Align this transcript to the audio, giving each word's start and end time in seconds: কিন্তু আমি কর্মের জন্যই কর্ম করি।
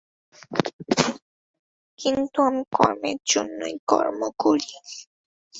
কিন্তু 1.99 2.37
আমি 2.41 2.63
কর্মের 2.71 3.17
জন্যই 3.25 3.75
কর্ম 3.87 4.21
করি। 4.39 4.71